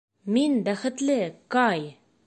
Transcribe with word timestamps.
Мин 0.37 0.55
бәхетле, 0.69 1.19
Кай! 1.57 1.89